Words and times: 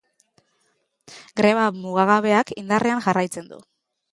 Greba 1.41 1.65
mugagabeakindarrean 1.83 3.07
jarraitzen 3.09 3.53
du. 3.53 3.63